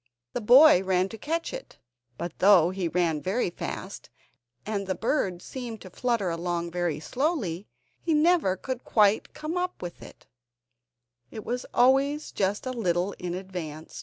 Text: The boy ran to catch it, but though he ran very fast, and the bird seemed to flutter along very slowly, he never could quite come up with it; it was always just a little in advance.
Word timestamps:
The 0.33 0.41
boy 0.41 0.81
ran 0.83 1.09
to 1.09 1.17
catch 1.19 1.53
it, 1.53 1.77
but 2.17 2.39
though 2.39 2.71
he 2.71 2.87
ran 2.87 3.21
very 3.21 3.51
fast, 3.51 4.09
and 4.65 4.87
the 4.87 4.95
bird 4.95 5.43
seemed 5.43 5.79
to 5.81 5.91
flutter 5.91 6.31
along 6.31 6.71
very 6.71 6.99
slowly, 6.99 7.67
he 8.01 8.15
never 8.15 8.57
could 8.57 8.83
quite 8.83 9.35
come 9.35 9.57
up 9.57 9.79
with 9.79 10.01
it; 10.01 10.25
it 11.29 11.45
was 11.45 11.67
always 11.71 12.31
just 12.31 12.65
a 12.65 12.71
little 12.73 13.11
in 13.19 13.35
advance. 13.35 13.99